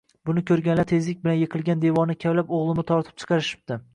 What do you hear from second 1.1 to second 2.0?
bilan yiqilgan